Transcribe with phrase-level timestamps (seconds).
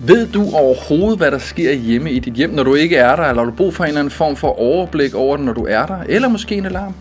[0.00, 3.22] Ved du overhovedet, hvad der sker hjemme i dit hjem, når du ikke er der,
[3.22, 5.66] eller har du brug for en eller anden form for overblik over det, når du
[5.66, 6.94] er der, eller måske en alarm,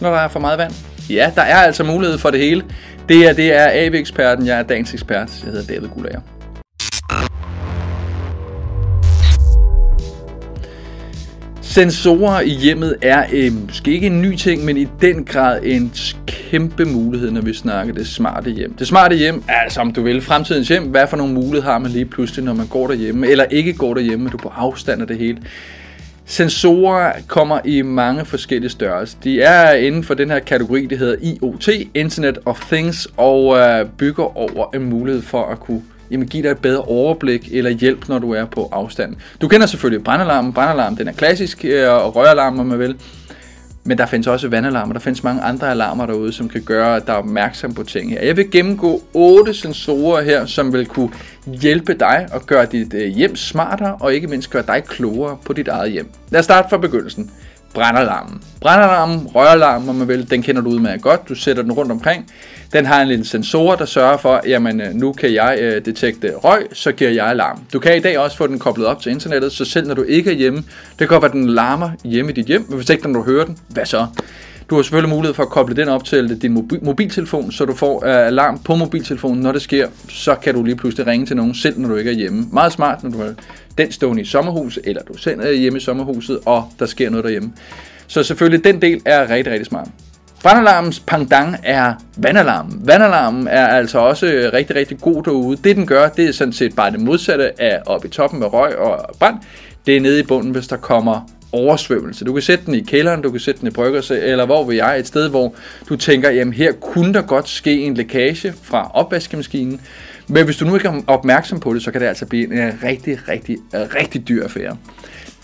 [0.00, 0.72] når der er for meget vand?
[1.10, 2.62] Ja, der er altså mulighed for det hele.
[3.08, 6.20] Det her, det er AV-eksperten, jeg er dagens ekspert, jeg hedder David Gulager.
[11.74, 15.92] Sensorer i hjemmet er øh, måske ikke en ny ting, men i den grad en
[16.26, 18.74] kæmpe mulighed, når vi snakker det smarte hjem.
[18.74, 20.82] Det smarte hjem er altså, om du vil, fremtidens hjem.
[20.82, 23.94] Hvad for nogle muligheder har man lige pludselig, når man går derhjemme, eller ikke går
[23.94, 25.38] derhjemme, men du er på afstand af det hele.
[26.26, 29.18] Sensorer kommer i mange forskellige størrelser.
[29.24, 33.86] De er inden for den her kategori, det hedder IoT, Internet of Things, og øh,
[33.98, 38.08] bygger over en mulighed for at kunne jamen, give dig et bedre overblik eller hjælp,
[38.08, 39.16] når du er på afstand.
[39.40, 40.52] Du kender selvfølgelig brandalarmen.
[40.52, 42.96] Brandalarmen den er klassisk, øh, og røgalarmen, om man vil.
[43.84, 47.16] Men der findes også vandalarmer, der findes mange andre alarmer derude, som kan gøre dig
[47.16, 48.22] opmærksom på ting her.
[48.22, 51.10] Jeg vil gennemgå otte sensorer her, som vil kunne
[51.46, 55.52] hjælpe dig og gøre dit øh, hjem smartere, og ikke mindst gøre dig klogere på
[55.52, 56.08] dit eget hjem.
[56.30, 57.30] Lad os starte fra begyndelsen
[57.74, 58.42] brandalarmen.
[58.60, 61.28] Brandalarmen, røralarmen, om man vil, den kender du udmærket godt.
[61.28, 62.26] Du sætter den rundt omkring.
[62.72, 66.34] Den har en lille sensor, der sørger for, jamen øh, nu kan jeg øh, detekte
[66.36, 67.58] røg, så giver jeg alarm.
[67.72, 70.02] Du kan i dag også få den koblet op til internettet, så selv når du
[70.02, 72.76] ikke er hjemme, det kan godt være, at den larmer hjemme i dit hjem, men
[72.76, 74.06] hvis ikke når du hører den, hvad så?
[74.72, 77.96] Du har selvfølgelig mulighed for at koble den op til din mobiltelefon, så du får
[77.96, 79.42] uh, alarm på mobiltelefonen.
[79.42, 82.10] Når det sker, så kan du lige pludselig ringe til nogen, selv når du ikke
[82.10, 82.46] er hjemme.
[82.52, 83.34] Meget smart, når du har
[83.78, 87.24] den stående i sommerhuset, eller du selv er hjemme i sommerhuset, og der sker noget
[87.24, 87.52] derhjemme.
[88.06, 89.88] Så selvfølgelig, den del er rigtig, rigtig smart.
[90.42, 92.80] Brandalarmens pangdang er vandalarmen.
[92.84, 95.56] Vandalarmen er altså også øh, rigtig, rigtig god derude.
[95.64, 98.52] Det den gør, det er sådan set bare det modsatte af oppe i toppen med
[98.52, 99.36] røg og brand.
[99.86, 102.24] Det er nede i bunden, hvis der kommer oversvømmelse.
[102.24, 104.76] Du kan sætte den i kælderen, du kan sætte den i bryggerse, eller hvor vil
[104.76, 105.54] jeg, et sted, hvor
[105.88, 109.80] du tænker, jamen her kunne der godt ske en lækage fra opvaskemaskinen,
[110.28, 112.78] men hvis du nu ikke er opmærksom på det, så kan det altså blive en
[112.82, 114.76] rigtig, rigtig, rigtig dyr affære.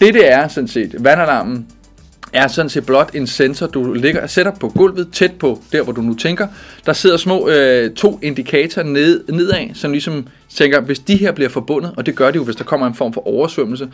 [0.00, 1.66] Det det er sådan set, vandalarmen
[2.32, 5.92] er sådan set blot en sensor, du ligger, sætter på gulvet, tæt på der, hvor
[5.92, 6.46] du nu tænker.
[6.86, 11.50] Der sidder små øh, to indikatorer ned, nedad, som ligesom tænker, hvis de her bliver
[11.50, 13.88] forbundet, og det gør de jo, hvis der kommer en form for oversvømmelse,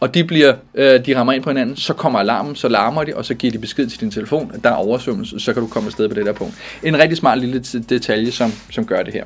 [0.00, 3.16] og de, bliver, øh, de rammer ind på hinanden, så kommer alarmen, så larmer de,
[3.16, 5.68] og så giver de besked til din telefon, at der er oversvømmelse, så kan du
[5.68, 6.54] komme afsted på det der punkt.
[6.82, 9.24] En rigtig smart lille detalje, som, som gør det her.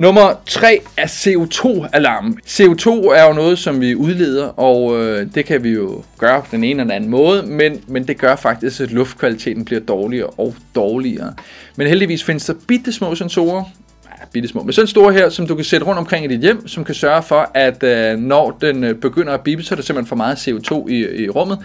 [0.00, 2.38] Nummer 3 er CO2-alarm.
[2.46, 6.46] CO2 er jo noget, som vi udleder, og øh, det kan vi jo gøre på
[6.52, 10.54] den ene eller anden måde, men, men det gør faktisk, at luftkvaliteten bliver dårligere og
[10.74, 11.34] dårligere.
[11.76, 13.64] Men heldigvis findes der bitte små sensorer,
[14.32, 16.68] bitte små, men sådan store her, som du kan sætte rundt omkring i dit hjem,
[16.68, 19.82] som kan sørge for, at øh, når den øh, begynder at bippe, så er der
[19.82, 21.58] simpelthen for meget CO2 i, i rummet,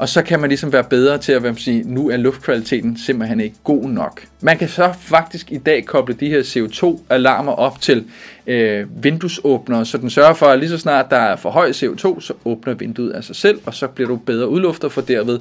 [0.00, 2.96] og så kan man ligesom være bedre til at hvad man siger, nu er luftkvaliteten
[2.96, 4.22] simpelthen ikke god nok.
[4.40, 8.04] Man kan så faktisk i dag koble de her CO2-alarmer op til
[8.46, 12.20] øh, vinduesåbnere, så den sørger for, at lige så snart der er for høj CO2,
[12.20, 15.38] så åbner vinduet af sig selv, og så bliver du bedre udlufter for derved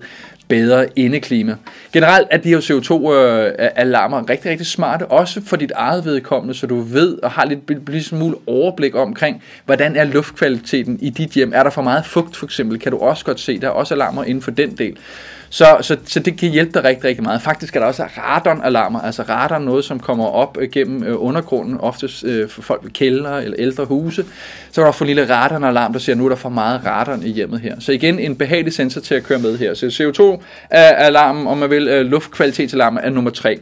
[0.50, 1.56] bedre indeklima.
[1.94, 6.68] Generelt er de her CO2-alarmer øh, rigtig, rigtig smarte, også for dit eget vedkommende, så
[6.68, 11.52] du ved og har lidt, lidt smule overblik omkring, hvordan er luftkvaliteten i dit hjem.
[11.56, 13.94] Er der for meget fugt for eksempel, kan du også godt se, der er også
[13.94, 14.98] alarmer inden for den del.
[15.50, 17.42] Så, så, så det kan hjælpe dig rigtig, rigtig meget.
[17.42, 21.78] Faktisk er der også radon-alarmer, altså radon noget, som kommer op øh, gennem øh, undergrunden,
[21.80, 24.26] oftest øh, for folk ved kældre eller ældre huse.
[24.72, 26.82] Så er der for en lille radon-alarm, der siger, at nu er der for meget
[26.86, 27.76] radon i hjemmet her.
[27.80, 29.74] Så igen, en behagelig sensor til at køre med her.
[29.74, 33.60] Så CO2-alarmen, om man vil, øh, luftkvalitetsalarmen er nummer 3.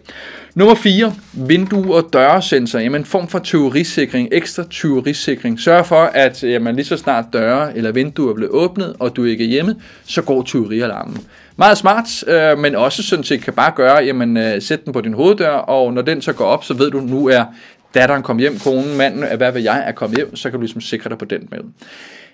[0.58, 1.14] Nummer 4.
[1.34, 2.80] Vindue- og døresensor.
[2.80, 5.60] Jamen, form for tyverisikring, ekstra tyverisikring.
[5.60, 9.44] Sørg for, at jamen, lige så snart døre eller vinduer bliver åbnet, og du ikke
[9.44, 9.76] er hjemme,
[10.06, 11.18] så går tyverialarmen.
[11.56, 15.02] Meget smart, øh, men også sådan set kan bare gøre, jamen øh, sæt den på
[15.02, 17.46] din hoveddør, og når den så går op, så ved du, nu er
[17.94, 20.62] datteren kommet hjem, konen, manden, øh, hvad ved jeg, er kommet hjem, så kan du
[20.62, 21.64] ligesom sikre dig på den måde.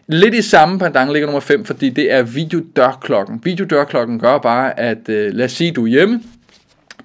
[0.07, 3.41] Lidt i samme pandang ligger nummer 5, fordi det er videodørklokken.
[3.43, 6.21] Videodørklokken gør bare, at øh, lad os sige, du er hjemme,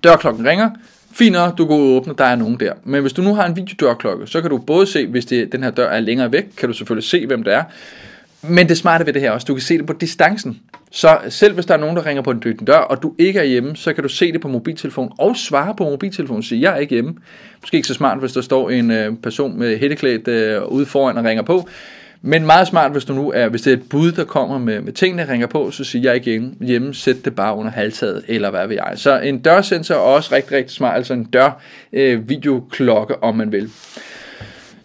[0.05, 0.71] dørklokken ringer,
[1.13, 2.73] Fint nok, du går og åbner, der er nogen der.
[2.85, 5.63] Men hvis du nu har en videodørklokke, så kan du både se, hvis det, den
[5.63, 7.65] her dør er længere væk, kan du selvfølgelig se, hvem det er.
[8.43, 10.61] Men det smarte ved det her også, du kan se det på distancen.
[10.91, 13.45] Så selv hvis der er nogen, der ringer på en dør, og du ikke er
[13.45, 16.73] hjemme, så kan du se det på mobiltelefon og svare på mobiltelefonen og sige, jeg
[16.73, 17.15] er ikke hjemme.
[17.61, 21.19] Måske ikke så smart, hvis der står en øh, person med hætteklædt øh, ude foran
[21.19, 21.69] og ringer på.
[22.23, 24.81] Men meget smart, hvis du nu er, hvis det er et bud, der kommer med,
[24.81, 28.25] med tingene, ringer på, så siger jeg ikke hjemme, hjemme, sæt det bare under halvtaget,
[28.29, 28.93] eller hvad ved jeg.
[28.95, 31.61] Så en dørsensor er også rigtig, rigtig smart, altså en dør
[31.93, 33.71] øh, videoklokke, om man vil.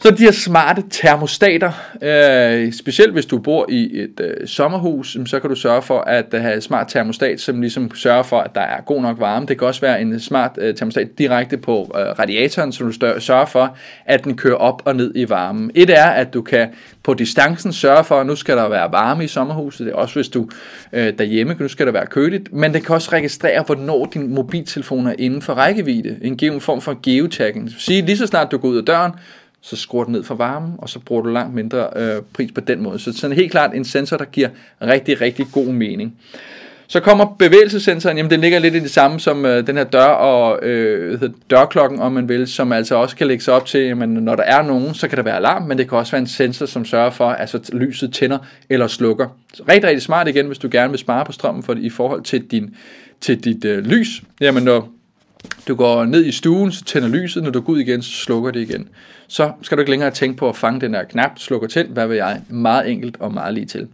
[0.03, 1.71] Så de her smarte termostater,
[2.01, 6.25] øh, specielt hvis du bor i et øh, sommerhus, så kan du sørge for at
[6.33, 9.45] øh, have et smart termostat, som ligesom sørger for, at der er god nok varme.
[9.45, 13.19] Det kan også være en smart øh, termostat direkte på øh, radiatoren, så du stør-
[13.19, 15.71] sørger for, at den kører op og ned i varmen.
[15.75, 16.67] Et er, at du kan
[17.03, 19.85] på distancen sørge for, at nu skal der være varme i sommerhuset.
[19.85, 20.49] Det er også hvis du
[20.93, 22.53] øh, derhjemme, nu skal der være køligt.
[22.53, 26.17] Men det kan også registrere, hvornår din mobiltelefon er inden for rækkevidde.
[26.21, 27.65] En given form for geotagging.
[27.65, 29.11] Det vil sige, lige så snart du går ud af døren,
[29.63, 32.61] så skruer den ned for varmen, og så bruger du langt mindre øh, pris på
[32.61, 32.99] den måde.
[32.99, 34.49] Så sådan er helt klart en sensor, der giver
[34.81, 36.15] rigtig, rigtig god mening.
[36.87, 40.05] Så kommer bevægelsessensoren, jamen den ligger lidt i det samme som øh, den her dør
[40.05, 44.09] og øh, dørklokken, om man vil, som altså også kan lægge sig op til, jamen,
[44.09, 46.27] når der er nogen, så kan der være alarm, men det kan også være en
[46.27, 48.37] sensor, som sørger for, at altså, lyset tænder
[48.69, 49.27] eller slukker.
[49.53, 52.21] Så rigtig, rigtig smart igen, hvis du gerne vil spare på strømmen for, i forhold
[52.21, 52.75] til, din,
[53.21, 54.23] til dit øh, lys.
[54.41, 54.92] Jamen når
[55.67, 58.51] du går ned i stuen, så tænder lyset, når du går ud igen, så slukker
[58.51, 58.89] det igen.
[59.27, 62.07] Så skal du ikke længere tænke på at fange den der knap, slukker tænd, hvad
[62.07, 63.87] vil jeg, meget enkelt og meget lige til.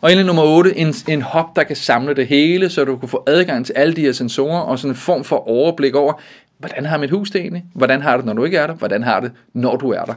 [0.00, 3.08] Og endelig nummer 8, en, en hop, der kan samle det hele, så du kan
[3.08, 6.12] få adgang til alle de her sensorer, og sådan en form for overblik over,
[6.58, 7.64] hvordan har mit hus det egentlig?
[7.74, 8.74] Hvordan har det, når du ikke er der?
[8.74, 10.14] Hvordan har det, når du er der?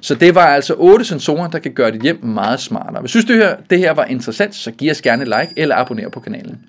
[0.00, 3.00] Så det var altså otte sensorer, der kan gøre dit hjem meget smartere.
[3.00, 5.52] Hvis du synes, det her, det her var interessant, så giv os gerne et like
[5.56, 6.60] eller abonner på kanalen.